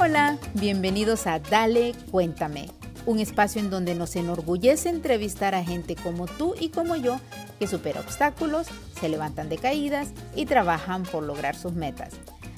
Hola, 0.00 0.38
bienvenidos 0.54 1.26
a 1.26 1.38
Dale, 1.38 1.94
cuéntame, 2.10 2.70
un 3.04 3.18
espacio 3.18 3.60
en 3.60 3.68
donde 3.68 3.94
nos 3.94 4.16
enorgullece 4.16 4.88
entrevistar 4.88 5.54
a 5.54 5.62
gente 5.62 5.96
como 5.96 6.26
tú 6.26 6.54
y 6.58 6.70
como 6.70 6.96
yo 6.96 7.20
que 7.58 7.66
supera 7.66 8.00
obstáculos, 8.00 8.68
se 8.98 9.10
levantan 9.10 9.50
de 9.50 9.58
caídas 9.58 10.12
y 10.34 10.46
trabajan 10.46 11.02
por 11.02 11.24
lograr 11.24 11.56
sus 11.56 11.74
metas. 11.74 12.14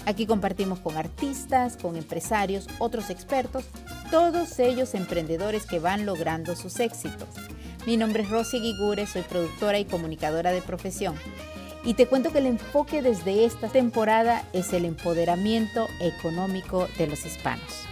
Aquí 0.06 0.26
compartimos 0.26 0.78
con 0.78 0.96
artistas, 0.96 1.76
con 1.76 1.96
empresarios, 1.96 2.68
otros 2.78 3.10
expertos, 3.10 3.64
todos 4.10 4.58
ellos 4.58 4.94
emprendedores 4.94 5.66
que 5.66 5.78
van 5.78 6.04
logrando 6.04 6.56
sus 6.56 6.80
éxitos. 6.80 7.28
Mi 7.86 7.96
nombre 7.96 8.24
es 8.24 8.28
Rosy 8.28 8.58
Guigure, 8.58 9.06
soy 9.06 9.22
productora 9.22 9.78
y 9.78 9.84
comunicadora 9.84 10.50
de 10.50 10.60
profesión. 10.62 11.14
Y 11.84 11.94
te 11.94 12.06
cuento 12.06 12.32
que 12.32 12.38
el 12.38 12.46
enfoque 12.46 13.02
desde 13.02 13.44
esta 13.44 13.68
temporada 13.68 14.44
es 14.52 14.72
el 14.72 14.84
empoderamiento 14.84 15.86
económico 16.00 16.88
de 16.98 17.06
los 17.06 17.24
hispanos. 17.24 17.86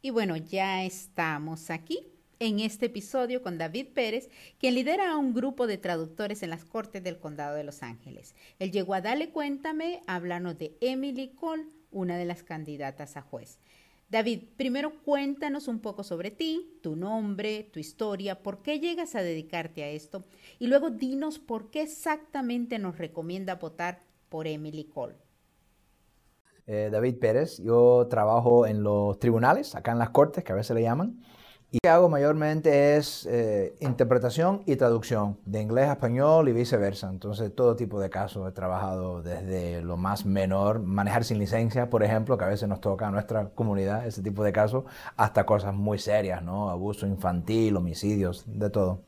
Y 0.00 0.10
bueno, 0.10 0.36
ya 0.36 0.84
estamos 0.84 1.70
aquí 1.70 2.13
en 2.38 2.60
este 2.60 2.86
episodio 2.86 3.42
con 3.42 3.58
David 3.58 3.88
Pérez, 3.94 4.30
quien 4.58 4.74
lidera 4.74 5.12
a 5.12 5.16
un 5.16 5.34
grupo 5.34 5.66
de 5.66 5.78
traductores 5.78 6.42
en 6.42 6.50
las 6.50 6.64
Cortes 6.64 7.02
del 7.02 7.18
Condado 7.18 7.56
de 7.56 7.64
Los 7.64 7.82
Ángeles. 7.82 8.34
Él 8.58 8.70
llegó 8.70 8.94
a 8.94 9.00
Dale 9.00 9.30
Cuéntame 9.30 10.02
a 10.06 10.16
hablarnos 10.16 10.58
de 10.58 10.76
Emily 10.80 11.28
Cole, 11.34 11.66
una 11.90 12.16
de 12.16 12.24
las 12.24 12.42
candidatas 12.42 13.16
a 13.16 13.22
juez. 13.22 13.58
David, 14.10 14.42
primero 14.56 14.92
cuéntanos 15.02 15.66
un 15.66 15.80
poco 15.80 16.04
sobre 16.04 16.30
ti, 16.30 16.78
tu 16.82 16.94
nombre, 16.94 17.68
tu 17.72 17.80
historia, 17.80 18.42
por 18.42 18.62
qué 18.62 18.78
llegas 18.78 19.14
a 19.14 19.22
dedicarte 19.22 19.82
a 19.82 19.88
esto 19.88 20.24
y 20.58 20.66
luego 20.66 20.90
dinos 20.90 21.38
por 21.38 21.70
qué 21.70 21.82
exactamente 21.82 22.78
nos 22.78 22.98
recomienda 22.98 23.56
votar 23.56 24.02
por 24.28 24.46
Emily 24.46 24.84
Cole. 24.84 25.16
Eh, 26.66 26.88
David 26.90 27.18
Pérez, 27.18 27.58
yo 27.58 28.06
trabajo 28.08 28.66
en 28.66 28.82
los 28.82 29.18
tribunales, 29.18 29.74
acá 29.74 29.92
en 29.92 29.98
las 29.98 30.10
cortes, 30.10 30.44
que 30.44 30.52
a 30.52 30.56
veces 30.56 30.74
le 30.74 30.82
llaman, 30.82 31.22
y 31.74 31.78
lo 31.78 31.80
que 31.82 31.88
hago 31.88 32.08
mayormente 32.08 32.96
es 32.96 33.26
eh, 33.26 33.74
interpretación 33.80 34.62
y 34.64 34.76
traducción 34.76 35.38
de 35.44 35.60
inglés 35.60 35.88
a 35.88 35.94
español 35.94 36.48
y 36.48 36.52
viceversa. 36.52 37.10
Entonces, 37.10 37.52
todo 37.52 37.74
tipo 37.74 37.98
de 37.98 38.10
casos 38.10 38.48
he 38.48 38.52
trabajado 38.52 39.22
desde 39.22 39.82
lo 39.82 39.96
más 39.96 40.24
menor, 40.24 40.78
manejar 40.78 41.24
sin 41.24 41.40
licencia, 41.40 41.90
por 41.90 42.04
ejemplo, 42.04 42.38
que 42.38 42.44
a 42.44 42.46
veces 42.48 42.68
nos 42.68 42.80
toca 42.80 43.08
a 43.08 43.10
nuestra 43.10 43.48
comunidad, 43.56 44.06
ese 44.06 44.22
tipo 44.22 44.44
de 44.44 44.52
casos, 44.52 44.84
hasta 45.16 45.44
cosas 45.46 45.74
muy 45.74 45.98
serias, 45.98 46.44
¿no? 46.44 46.70
Abuso 46.70 47.08
infantil, 47.08 47.76
homicidios, 47.76 48.44
de 48.46 48.70
todo. 48.70 49.00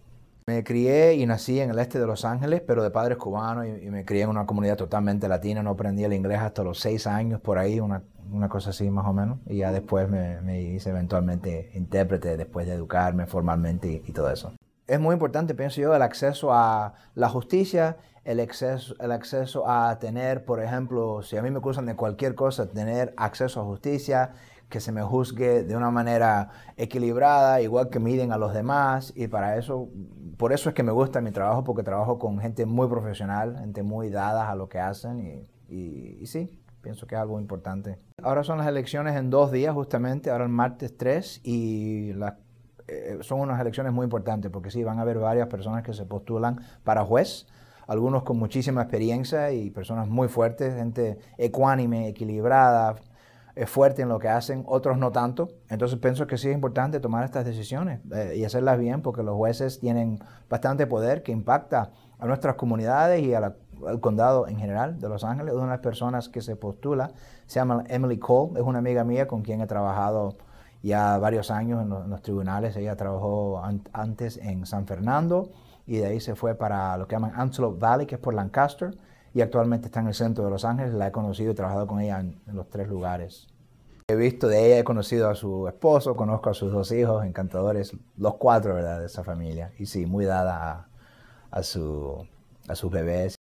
Me 0.49 0.63
crié 0.63 1.15
y 1.15 1.27
nací 1.27 1.59
en 1.59 1.71
el 1.71 1.79
este 1.81 1.99
de 1.99 2.07
Los 2.07 2.25
Ángeles, 2.25 2.63
pero 2.65 2.85
de 2.85 2.93
padres 2.93 3.19
cubanos 3.19 3.67
y, 3.67 3.91
me 3.91 4.05
crié 4.05 4.23
en 4.23 4.29
una 4.29 4.47
comunidad 4.47 4.77
totalmente 4.77 5.27
latina. 5.27 5.61
No 5.61 5.71
aprendí 5.71 6.05
el 6.05 6.13
inglés 6.13 6.39
hasta 6.39 6.63
los 6.63 6.79
seis 6.79 7.09
años, 7.09 7.41
por 7.41 7.59
ahí, 7.59 7.81
una, 7.81 8.05
cosa 8.49 8.71
así 8.71 8.89
más 8.89 9.07
o 9.07 9.13
menos. 9.13 9.41
Y 9.49 9.57
ya 9.57 9.73
después 9.73 10.09
me, 10.09 10.41
me 10.43 10.63
hice 10.63 10.91
eventualmente 10.91 11.73
intérprete, 11.75 12.37
después 12.37 12.65
de 12.65 12.75
educarme 12.75 13.27
formalmente 13.27 13.91
y, 14.07 14.13
todo 14.13 14.31
eso. 14.31 14.53
Es 14.87 15.01
muy 15.01 15.15
importante, 15.15 15.53
pienso 15.57 15.81
yo, 15.81 15.97
el 15.97 16.03
acceso 16.03 16.53
a 16.55 16.95
la 17.17 17.29
justicia, 17.29 17.97
el 18.23 18.39
acceso, 18.39 18.95
el 19.01 19.11
acceso 19.11 19.69
a 19.69 19.99
tener, 19.99 20.45
por 20.45 20.63
ejemplo, 20.63 21.25
si 21.25 21.37
a 21.37 21.43
mí 21.43 21.51
me 21.51 21.59
acusan 21.59 21.87
de 21.87 21.97
cualquier 21.97 22.37
cosa, 22.37 22.69
tener 22.69 23.15
acceso 23.17 23.61
a 23.63 23.65
justicia, 23.65 24.31
que 24.69 24.81
se 24.81 24.93
me 24.93 25.03
juzgue 25.03 25.63
de 25.63 25.77
una 25.77 25.91
manera 25.91 26.51
equilibrada, 26.77 27.61
igual 27.61 27.89
que 27.89 28.01
miden 28.01 28.33
a 28.33 28.39
los 28.39 28.53
demás. 28.53 29.13
Y 29.15 29.29
para 29.29 29.57
eso 29.57 29.89
por 30.37 30.53
eso 30.53 30.69
es 30.69 30.75
que 30.75 30.83
me 30.83 30.93
gusta 30.93 31.21
mi 31.21 31.31
trabajo, 31.31 31.65
porque 31.65 31.83
trabajo 31.83 32.19
con 32.19 32.39
gente 32.39 32.67
muy 32.67 32.89
profesional, 32.89 33.57
gente 33.59 33.83
muy 33.83 34.11
dada 34.11 34.51
a 34.51 34.55
lo 34.55 34.69
que 34.69 34.79
hacen 34.79 35.47
y, 35.69 36.27
sí, 36.27 36.61
pienso 36.83 37.07
que 37.07 37.15
es 37.15 37.21
algo 37.21 37.41
importante. 37.41 37.99
Ahora 38.23 38.45
son 38.45 38.59
las 38.59 38.67
elecciones 38.67 39.17
en 39.17 39.31
dos 39.31 39.51
días 39.51 39.75
justamente, 39.75 40.31
ahora 40.31 40.45
el 40.45 40.51
martes 40.51 40.97
3 40.97 41.41
y 41.45 42.13
eh, 42.89 43.19
son 43.23 43.41
unas 43.41 43.61
elecciones 43.61 43.93
muy 43.93 44.05
importantes 44.05 44.51
porque 44.51 44.71
sí, 44.71 44.85
van 44.85 44.99
a 44.99 45.03
haber 45.03 45.19
varias 45.19 45.49
personas 45.49 45.83
que 45.83 45.93
se 45.93 46.05
postulan 46.05 46.61
para 46.85 47.05
juez, 47.05 47.47
algunos 47.87 48.23
con 48.23 48.39
muchísima 48.39 48.83
experiencia 48.83 49.53
y 49.53 49.71
personas 49.71 50.09
muy 50.09 50.29
fuertes, 50.29 50.75
gente 50.75 51.19
ecuánime, 51.39 52.09
equilibrada, 52.09 52.97
es 53.57 53.71
fuerte 53.71 54.03
en 54.03 54.11
lo 54.11 54.19
que 54.19 54.29
hacen, 54.29 54.65
otros 54.67 54.99
no 54.99 55.11
tanto. 55.11 55.49
Entonces 55.71 55.99
pienso 55.99 56.27
que 56.27 56.37
sí 56.37 56.49
es 56.49 56.55
importante 56.55 57.01
tomar 57.01 57.25
estas 57.25 57.45
decisiones 57.47 58.01
eh, 58.13 58.35
y 58.37 58.45
hacerlas 58.45 58.79
bien 58.79 59.01
porque 59.01 59.23
los 59.23 59.35
jueces 59.35 59.81
tienen 59.81 60.21
bastante 60.49 60.87
poder 60.87 61.23
que 61.23 61.33
impacta 61.33 61.91
a 62.19 62.27
nuestras 62.27 62.57
comunidades 62.57 63.25
y 63.25 63.35
al 63.35 63.57
condado 64.01 64.47
en 64.47 64.59
general 64.59 65.01
de 65.01 65.09
Los 65.09 65.25
Ángeles. 65.25 65.55
Una 65.55 65.65
de 65.65 65.71
las 65.71 65.81
personas 65.81 66.29
que 66.29 66.43
se 66.43 66.55
postula 66.55 67.13
se 67.47 67.59
llama 67.59 67.85
Emily 67.89 68.19
Cole, 68.19 68.61
es 68.61 68.67
una 68.67 68.79
amiga 68.79 69.05
mía 69.05 69.27
con 69.27 69.41
quien 69.41 69.63
he 69.63 69.67
trabajado 69.67 70.37
ya 70.83 71.17
varios 71.19 71.51
años 71.51 71.83
en 71.83 71.89
los, 71.89 72.23
tribunales. 72.23 72.77
Ella 72.77 72.95
trabajó 72.95 73.63
antes 73.93 74.37
en 74.37 74.67
San 74.67 74.87
Fernando 74.87 75.51
y 75.87 75.97
de 75.97 76.07
ahí 76.07 76.21
se 76.21 76.35
fue 76.35 76.55
para 76.55 76.97
lo 76.99 77.09
que 77.09 77.17
llaman 77.17 77.33
Antelope 77.35 77.79
Valley, 77.79 78.07
que 78.07 78.17
es 78.17 78.21
por 78.21 78.35
Lancaster 78.35 78.97
y 79.37 79.43
actualmente 79.43 79.89
está 79.89 80.01
en 80.01 80.07
el 80.07 80.15
centro 80.15 80.45
de 80.45 80.51
Los 80.51 80.65
Ángeles. 80.65 80.95
La 80.95 81.09
he 81.09 81.13
conocido 81.13 81.53
y 81.53 81.55
trabajado 81.55 81.87
con 81.87 82.01
ella 82.01 82.21
en, 82.21 82.41
los 82.55 82.71
tres 82.71 82.89
lugares. 82.89 83.47
He 84.09 84.17
visto 84.17 84.49
de 84.49 84.65
ella, 84.65 84.79
he 84.79 84.85
conocido 84.85 85.29
a 85.29 85.35
su 85.35 85.69
esposo, 85.69 86.17
conozco 86.17 86.49
a 86.49 86.55
sus 86.55 86.73
dos 86.73 86.91
hijos, 86.91 87.23
encantadores, 87.23 87.93
los 88.17 88.37
cuatro, 88.37 88.73
¿verdad?, 88.73 89.01
de 89.01 89.05
esa 89.05 89.25
familia. 89.25 89.73
Y 89.79 89.85
sí, 89.85 90.07
muy 90.07 90.25
dada 90.25 90.89
a, 91.51 91.63
su, 91.63 92.27
a 92.67 92.75
sus 92.75 92.91
bebés. 92.91 93.35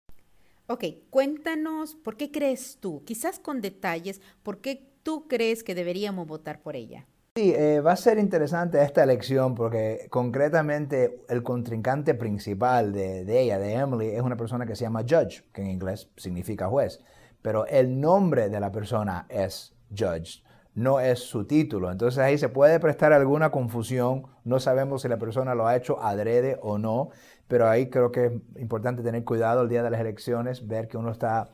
Ok, 0.67 0.85
cuéntanos, 1.09 1.95
¿por 1.95 2.19
qué 2.19 2.31
crees 2.31 2.77
tú, 2.79 3.03
quizás 3.07 3.39
con 3.39 3.63
detalles, 3.63 4.21
por 4.43 4.59
qué 4.61 4.93
tú 5.03 5.27
crees 5.29 5.65
que 5.65 5.75
deberíamos 5.75 6.27
votar 6.27 6.61
por 6.61 6.77
ella? 6.77 7.07
Sí, 7.37 7.53
eh, 7.55 7.83
va 7.83 7.93
a 7.93 7.97
ser 7.97 8.19
interesante 8.19 8.83
esta 8.83 9.05
elección 9.05 9.55
porque 9.55 10.07
concretamente 10.09 11.23
el 11.29 11.43
contrincante 11.43 12.15
principal 12.15 12.95
de, 12.95 13.43
ella, 13.43 13.59
de 13.59 13.75
Emily, 13.75 14.07
es 14.07 14.23
una 14.23 14.39
persona 14.39 14.65
que 14.65 14.75
se 14.75 14.85
llama 14.85 15.03
Judge, 15.03 15.45
que 15.53 15.61
en 15.61 15.69
inglés 15.69 16.09
significa 16.17 16.67
juez, 16.67 16.99
pero 17.43 17.67
el 17.67 18.01
nombre 18.01 18.49
de 18.49 18.59
la 18.59 18.73
persona 18.73 19.27
es 19.29 19.75
Judge, 19.91 20.43
no 20.75 20.99
es 20.99 21.19
su 21.19 21.45
título. 21.47 21.93
Entonces 21.93 22.21
ahí 22.21 22.39
se 22.39 22.49
puede 22.49 22.81
prestar 22.81 23.13
alguna 23.13 23.51
confusión, 23.51 24.23
no 24.45 24.59
sabemos 24.59 25.03
si 25.03 25.09
la 25.09 25.19
persona 25.19 25.55
lo 25.55 25.67
ha 25.67 25.77
hecho 25.77 26.03
adrede 26.03 26.59
o 26.63 26.79
no, 26.79 27.11
pero 27.49 27.69
ahí 27.69 27.91
creo 27.91 28.13
que 28.13 28.25
es 28.25 28.33
importante 28.63 29.03
tener 29.03 29.25
cuidado 29.25 29.61
el 29.61 29.69
día 29.69 29.83
de 29.83 29.91
las 29.91 30.01
elecciones, 30.01 30.67
ver 30.67 30.89
que 30.89 30.97
uno 30.97 31.11
está 31.11 31.51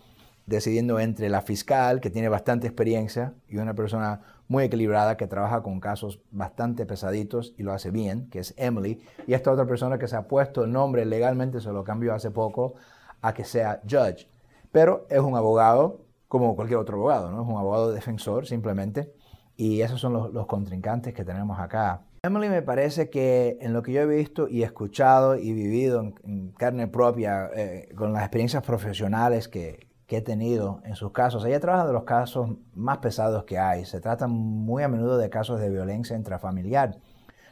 decidiendo 0.46 0.98
entre 1.00 1.28
la 1.28 1.40
fiscal, 1.40 2.00
que 2.00 2.10
tiene 2.10 2.28
bastante 2.28 2.66
experiencia, 2.66 3.34
y 3.48 3.56
una 3.58 3.74
persona 3.74 4.20
muy 4.48 4.64
equilibrada 4.64 5.16
que 5.16 5.26
trabaja 5.26 5.62
con 5.62 5.80
casos 5.80 6.20
bastante 6.30 6.84
pesaditos 6.84 7.54
y 7.56 7.62
lo 7.62 7.72
hace 7.72 7.90
bien, 7.90 8.28
que 8.28 8.40
es 8.40 8.54
Emily, 8.56 9.02
y 9.26 9.34
esta 9.34 9.52
otra 9.52 9.66
persona 9.66 9.98
que 9.98 10.08
se 10.08 10.16
ha 10.16 10.28
puesto 10.28 10.64
el 10.64 10.72
nombre 10.72 11.04
legalmente, 11.04 11.60
se 11.60 11.72
lo 11.72 11.84
cambió 11.84 12.14
hace 12.14 12.30
poco, 12.30 12.74
a 13.20 13.32
que 13.34 13.44
sea 13.44 13.80
Judge. 13.88 14.28
Pero 14.72 15.06
es 15.10 15.20
un 15.20 15.36
abogado 15.36 16.04
como 16.28 16.56
cualquier 16.56 16.80
otro 16.80 16.96
abogado, 16.96 17.30
¿no? 17.30 17.42
Es 17.42 17.48
un 17.48 17.56
abogado 17.56 17.92
defensor 17.92 18.46
simplemente, 18.46 19.12
y 19.56 19.82
esos 19.82 20.00
son 20.00 20.12
los, 20.12 20.46
contrincantes 20.46 21.14
que 21.14 21.24
tenemos 21.24 21.58
acá. 21.60 22.02
Emily 22.22 22.48
me 22.48 22.62
parece 22.62 23.10
que 23.10 23.58
en 23.60 23.72
lo 23.72 23.82
que 23.82 23.92
yo 23.92 24.00
he 24.00 24.06
visto 24.06 24.48
y 24.48 24.62
escuchado 24.62 25.36
y 25.36 25.52
vivido 25.52 26.00
en, 26.24 26.52
carne 26.52 26.88
propia, 26.88 27.50
eh, 27.54 27.88
con 27.96 28.12
las 28.12 28.22
experiencias 28.22 28.62
profesionales 28.62 29.48
que, 29.48 29.91
que 30.12 30.18
he 30.18 30.20
tenido 30.20 30.82
en 30.84 30.94
sus 30.94 31.10
casos. 31.10 31.42
Ella 31.46 31.58
trabaja 31.58 31.86
de 31.86 31.94
los 31.94 32.04
casos 32.04 32.50
más 32.74 32.98
pesados 32.98 33.44
que 33.44 33.58
hay. 33.58 33.86
Se 33.86 33.98
trata 33.98 34.26
muy 34.26 34.82
a 34.82 34.88
menudo 34.88 35.16
de 35.16 35.30
casos 35.30 35.58
de 35.58 35.70
violencia 35.70 36.14
intrafamiliar, 36.14 36.98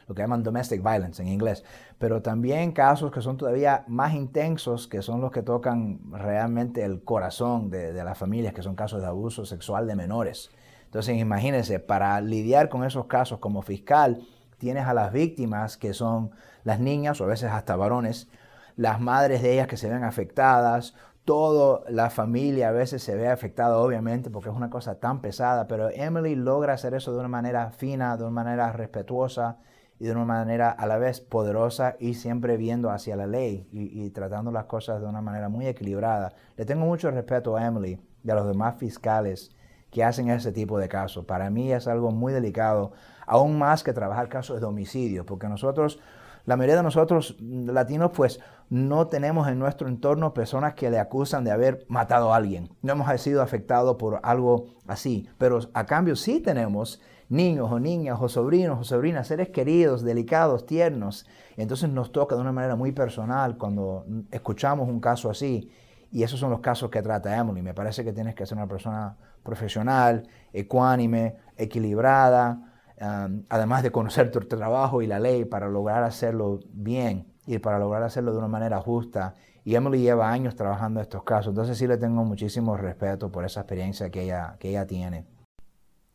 lo 0.07 0.15
que 0.15 0.21
llaman 0.21 0.43
domestic 0.43 0.83
violence 0.83 1.23
en 1.23 1.29
inglés, 1.29 1.65
pero 1.99 2.21
también 2.21 2.73
casos 2.73 3.11
que 3.13 3.23
son 3.23 3.39
todavía 3.39 3.85
más 3.89 4.13
intensos, 4.13 4.89
que 4.89 5.01
son 5.01 5.23
los 5.23 5.31
que 5.31 5.41
tocan 5.41 6.01
realmente 6.13 6.85
el 6.85 7.03
corazón 7.03 7.71
de, 7.71 7.95
de 7.95 8.05
las 8.05 8.19
familias, 8.19 8.53
que 8.53 8.61
son 8.61 8.75
casos 8.75 9.01
de 9.01 9.07
abuso 9.07 9.47
sexual 9.47 9.87
de 9.87 9.97
menores. 9.97 10.51
Entonces, 10.85 11.17
imagínense, 11.17 11.79
para 11.79 12.21
lidiar 12.21 12.69
con 12.69 12.85
esos 12.85 13.07
casos 13.07 13.39
como 13.39 13.63
fiscal, 13.63 14.21
tienes 14.59 14.85
a 14.85 14.93
las 14.93 15.15
víctimas, 15.15 15.79
que 15.79 15.95
son 15.95 16.33
las 16.65 16.79
niñas 16.79 17.23
o 17.23 17.25
a 17.25 17.29
veces 17.29 17.51
hasta 17.53 17.75
varones, 17.75 18.29
las 18.77 19.01
madres 19.01 19.41
de 19.43 19.55
ellas 19.55 19.67
que 19.67 19.77
se 19.77 19.89
ven 19.89 20.05
afectadas, 20.05 20.95
toda 21.25 21.83
la 21.91 22.11
familia 22.11 22.69
a 22.69 22.73
veces 22.73 23.03
se 23.03 23.15
ve 23.15 23.29
afectada, 23.29 23.79
obviamente, 23.79 24.31
porque 24.31 24.49
es 24.49 24.57
una 24.57 24.71
cosa 24.71 24.99
tan 25.01 25.21
pesada, 25.21 25.69
pero 25.69 25.91
Emily 25.91 26.35
logra 26.35 26.75
hacer 26.75 26.95
eso 26.95 27.13
de 27.13 27.19
una 27.19 27.29
manera 27.29 27.71
fina, 27.71 28.17
de 28.17 28.25
una 28.25 28.33
manera 28.33 28.73
respetuosa 28.73 29.59
y 30.01 30.07
de 30.07 30.13
una 30.13 30.25
manera 30.25 30.71
a 30.71 30.87
la 30.87 30.97
vez 30.97 31.21
poderosa 31.21 31.97
y 32.01 32.15
siempre 32.15 32.57
viendo 32.57 32.91
hacia 32.91 33.17
la 33.17 33.27
ley 33.27 33.69
y, 33.71 34.09
tratando 34.11 34.51
las 34.51 34.65
cosas 34.65 35.01
de 35.01 35.07
una 35.07 35.21
manera 35.21 35.51
muy 35.51 35.67
equilibrada. 35.67 36.33
Le 36.57 36.65
tengo 36.65 36.87
mucho 36.87 37.11
respeto 37.11 37.55
a 37.57 37.67
Emily 37.67 38.01
y 38.25 38.31
a 38.31 38.35
los 38.35 38.47
demás 38.47 38.77
fiscales 38.79 39.55
que 39.91 40.03
hacen 40.03 40.31
ese 40.31 40.53
tipo 40.53 40.79
de 40.79 40.89
casos. 40.89 41.27
Para 41.27 41.51
mí 41.51 41.71
es 41.71 41.87
algo 41.87 42.13
muy 42.13 42.33
delicado, 42.33 42.93
aún 43.27 43.59
más 43.59 43.83
que 43.83 43.93
trabajar 43.93 44.31
casos 44.31 44.61
de 44.61 44.67
homicidio, 44.67 45.27
porque 45.27 45.49
nosotros, 45.49 46.01
la 46.45 46.57
mayoría 46.57 46.77
de 46.77 46.83
nosotros 46.83 47.37
latinos, 47.41 48.11
pues 48.15 48.41
no 48.69 49.09
tenemos 49.09 49.49
en 49.49 49.59
nuestro 49.59 49.89
entorno 49.89 50.33
personas 50.33 50.75
que 50.75 50.91
le 50.91 50.99
acusan 50.99 51.45
de 51.45 51.51
haber 51.51 51.85
matado 51.89 52.33
a 52.33 52.37
alguien. 52.37 52.71
No 52.83 52.93
hemos 52.93 53.21
sido 53.21 53.43
afectados 53.43 53.97
por 53.97 54.21
algo 54.23 54.67
así, 54.87 55.29
pero 55.39 55.59
a 55.75 55.87
cambio 55.87 56.17
sí 56.17 56.41
tenemos 56.41 57.01
niños 57.29 57.71
o 57.71 57.79
niñas 57.81 58.19
o 58.21 58.29
sobrinos 58.29 58.79
o 58.81 58.85
sobrinas, 58.85 59.29
seres 59.29 59.49
queridos, 59.49 60.03
delicados, 60.03 60.67
tiernos. 60.67 61.27
Entonces 61.57 61.89
nos 61.89 62.13
toca 62.13 62.35
de 62.35 62.41
una 62.41 62.53
manera 62.53 62.77
muy 62.77 62.93
personal 62.93 63.57
cuando 63.57 64.05
escuchamos 64.31 64.89
un 64.89 65.01
caso 65.01 65.31
así. 65.31 65.71
Y 66.13 66.25
esos 66.25 66.41
son 66.41 66.51
los 66.51 66.61
casos 66.61 66.91
que 66.91 67.03
trata 67.03 67.37
Emily. 67.37 67.63
Me 67.63 67.73
parece 67.75 68.05
que 68.05 68.13
tienes 68.13 68.35
que 68.35 68.45
ser 68.47 68.59
una 68.59 68.67
persona 68.67 69.17
profesional, 69.45 70.29
ecuánime, 70.53 71.37
equilibrada, 71.57 72.80
um, 73.01 73.45
además 73.49 73.83
de 73.83 73.91
conocer 73.91 74.31
tu 74.31 74.41
trabajo 74.41 75.03
y 75.03 75.07
la 75.07 75.19
ley 75.19 75.45
para 75.45 75.69
lograr 75.69 76.03
hacerlo 76.05 76.61
bien 76.73 77.27
y 77.47 77.59
para 77.59 77.79
lograr 77.79 78.03
hacerlo 78.03 78.33
de 78.33 78.39
una 78.39 78.49
manera 78.49 78.81
justa. 78.81 79.35
Y 79.65 79.75
Emily 79.75 80.01
lleva 80.01 80.31
años 80.31 80.57
trabajando 80.57 81.01
estos 81.01 81.23
casos, 81.23 81.49
entonces 81.49 81.77
sí 81.77 81.87
le 81.87 81.99
tengo 81.99 82.25
muchísimo 82.25 82.77
respeto 82.77 83.31
por 83.31 83.45
esa 83.45 83.61
experiencia 83.61 84.11
que 84.11 84.23
ella, 84.23 84.57
que 84.59 84.71
ella 84.71 84.87
tiene. 84.87 85.27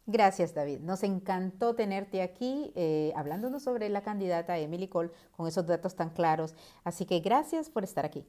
Gracias, 0.08 0.54
David. 0.54 0.82
Nos 0.82 1.04
encantó 1.04 1.74
tenerte 1.74 2.22
aquí 2.22 2.72
eh, 2.76 3.12
hablándonos 3.16 3.64
sobre 3.64 3.90
la 3.90 4.02
candidata 4.02 4.58
Emily 4.58 4.88
Cole 4.88 5.10
con 5.36 5.48
esos 5.48 5.66
datos 5.66 5.96
tan 5.96 6.12
claros. 6.12 6.54
Así 6.84 7.06
que 7.06 7.20
gracias 7.22 7.70
por 7.70 7.84
estar 7.84 8.06
aquí. 8.06 8.24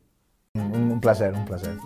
un 0.55 1.01
placer, 1.01 1.35
un 1.35 1.45
placer. 1.45 1.77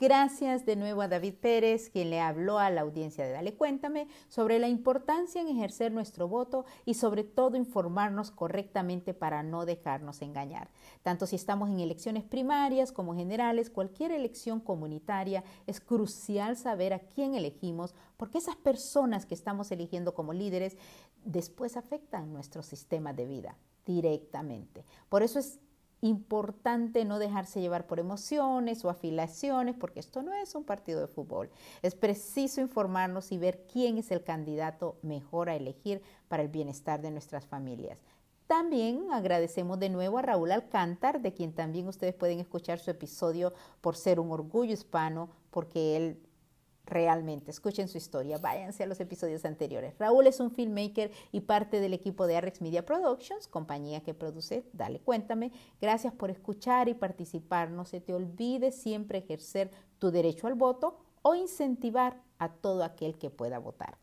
Gracias 0.00 0.64
de 0.64 0.76
nuevo 0.76 1.02
a 1.02 1.08
David 1.08 1.34
Pérez, 1.42 1.90
quien 1.90 2.08
le 2.08 2.20
habló 2.20 2.58
a 2.58 2.70
la 2.70 2.80
audiencia 2.80 3.22
de 3.22 3.32
Dale 3.32 3.54
Cuéntame 3.54 4.08
sobre 4.30 4.58
la 4.58 4.66
importancia 4.66 5.42
en 5.42 5.48
ejercer 5.48 5.92
nuestro 5.92 6.26
voto 6.26 6.64
y 6.86 6.94
sobre 6.94 7.22
todo 7.22 7.58
informarnos 7.58 8.30
correctamente 8.30 9.12
para 9.12 9.42
no 9.42 9.66
dejarnos 9.66 10.22
engañar. 10.22 10.70
Tanto 11.02 11.26
si 11.26 11.36
estamos 11.36 11.68
en 11.68 11.80
elecciones 11.80 12.24
primarias 12.24 12.92
como 12.92 13.14
generales, 13.14 13.68
cualquier 13.68 14.12
elección 14.12 14.60
comunitaria, 14.60 15.44
es 15.66 15.80
crucial 15.80 16.56
saber 16.56 16.94
a 16.94 17.00
quién 17.00 17.34
elegimos 17.34 17.94
porque 18.16 18.38
esas 18.38 18.56
personas 18.56 19.26
que 19.26 19.34
estamos 19.34 19.70
eligiendo 19.70 20.14
como 20.14 20.32
líderes 20.32 20.78
después 21.26 21.76
afectan 21.76 22.32
nuestro 22.32 22.62
sistema 22.62 23.12
de 23.12 23.26
vida 23.26 23.58
directamente. 23.84 24.86
Por 25.10 25.22
eso 25.22 25.38
es 25.38 25.60
importante 26.00 27.04
no 27.04 27.18
dejarse 27.18 27.60
llevar 27.60 27.86
por 27.86 27.98
emociones 27.98 28.84
o 28.84 28.90
afiliaciones, 28.90 29.74
porque 29.76 30.00
esto 30.00 30.22
no 30.22 30.32
es 30.32 30.54
un 30.54 30.64
partido 30.64 31.00
de 31.00 31.06
fútbol. 31.06 31.50
Es 31.82 31.94
preciso 31.94 32.60
informarnos 32.60 33.32
y 33.32 33.38
ver 33.38 33.66
quién 33.70 33.98
es 33.98 34.10
el 34.10 34.24
candidato 34.24 34.96
mejor 35.02 35.50
a 35.50 35.56
elegir 35.56 36.02
para 36.28 36.42
el 36.42 36.48
bienestar 36.48 37.00
de 37.02 37.10
nuestras 37.10 37.46
familias. 37.46 37.98
También 38.46 39.12
agradecemos 39.12 39.78
de 39.78 39.90
nuevo 39.90 40.18
a 40.18 40.22
Raúl 40.22 40.50
Alcántar, 40.50 41.20
de 41.20 41.32
quien 41.32 41.52
también 41.52 41.86
ustedes 41.86 42.14
pueden 42.14 42.40
escuchar 42.40 42.80
su 42.80 42.90
episodio 42.90 43.52
por 43.80 43.96
ser 43.96 44.18
un 44.18 44.32
orgullo 44.32 44.72
hispano, 44.72 45.30
porque 45.50 45.96
él 45.96 46.20
realmente. 46.90 47.50
Escuchen 47.50 47.88
su 47.88 47.96
historia, 47.96 48.38
váyanse 48.38 48.82
a 48.82 48.86
los 48.86 49.00
episodios 49.00 49.44
anteriores. 49.44 49.94
Raúl 49.98 50.26
es 50.26 50.40
un 50.40 50.50
filmmaker 50.50 51.10
y 51.32 51.40
parte 51.40 51.80
del 51.80 51.94
equipo 51.94 52.26
de 52.26 52.36
Arrex 52.36 52.60
Media 52.60 52.84
Productions, 52.84 53.46
compañía 53.46 54.02
que 54.02 54.12
produce 54.12 54.64
Dale 54.72 55.00
Cuéntame. 55.00 55.52
Gracias 55.80 56.12
por 56.12 56.30
escuchar 56.30 56.88
y 56.88 56.94
participar. 56.94 57.70
No 57.70 57.84
se 57.84 58.00
te 58.00 58.12
olvide 58.12 58.72
siempre 58.72 59.18
ejercer 59.18 59.70
tu 59.98 60.10
derecho 60.10 60.46
al 60.46 60.54
voto 60.54 60.98
o 61.22 61.34
incentivar 61.34 62.20
a 62.38 62.48
todo 62.52 62.84
aquel 62.84 63.18
que 63.18 63.30
pueda 63.30 63.58
votar. 63.58 63.98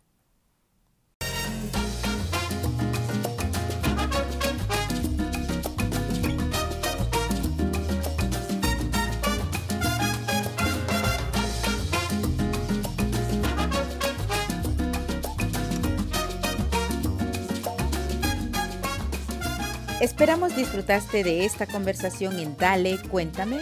Esperamos 19.99 20.55
disfrutaste 20.55 21.23
de 21.23 21.43
esta 21.43 21.65
conversación 21.65 22.37
en 22.37 22.55
Dale, 22.55 22.99
cuéntame. 23.09 23.57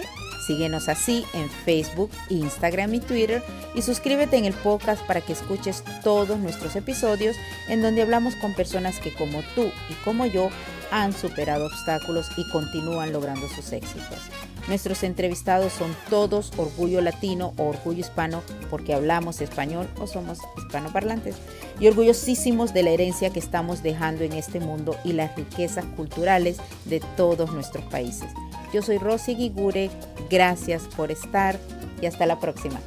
Síguenos 0.45 0.89
así 0.89 1.25
en 1.33 1.49
Facebook, 1.49 2.11
Instagram 2.29 2.93
y 2.93 2.99
Twitter 2.99 3.41
y 3.73 3.81
suscríbete 3.81 4.35
en 4.35 4.43
el 4.43 4.53
podcast 4.53 5.01
para 5.07 5.21
que 5.21 5.31
escuches 5.31 5.83
todos 6.03 6.37
nuestros 6.37 6.75
episodios 6.75 7.37
en 7.69 7.81
donde 7.81 8.01
hablamos 8.01 8.35
con 8.35 8.53
personas 8.53 8.99
que 8.99 9.13
como 9.13 9.43
tú 9.55 9.71
y 9.89 9.93
como 10.03 10.25
yo 10.25 10.49
han 10.91 11.13
superado 11.13 11.67
obstáculos 11.67 12.27
y 12.35 12.47
continúan 12.51 13.13
logrando 13.13 13.47
sus 13.47 13.71
éxitos. 13.71 14.19
Nuestros 14.67 15.03
entrevistados 15.03 15.73
son 15.73 15.95
todos 16.09 16.51
orgullo 16.57 16.99
latino 17.01 17.53
o 17.57 17.65
orgullo 17.65 17.99
hispano 17.99 18.41
porque 18.69 18.93
hablamos 18.93 19.41
español 19.41 19.87
o 19.99 20.07
somos 20.07 20.39
hispanoparlantes 20.57 21.35
y 21.79 21.87
orgullosísimos 21.87 22.73
de 22.73 22.83
la 22.83 22.89
herencia 22.89 23.31
que 23.31 23.39
estamos 23.39 23.83
dejando 23.83 24.23
en 24.23 24.33
este 24.33 24.59
mundo 24.59 24.95
y 25.03 25.13
las 25.13 25.35
riquezas 25.35 25.85
culturales 25.95 26.57
de 26.85 26.99
todos 27.15 27.53
nuestros 27.53 27.85
países. 27.85 28.29
Yo 28.73 28.81
soy 28.81 28.97
Rosy 28.97 29.35
Guigure, 29.35 29.91
gracias 30.29 30.83
por 30.95 31.11
estar 31.11 31.59
y 32.01 32.07
hasta 32.07 32.25
la 32.25 32.39
próxima. 32.39 32.79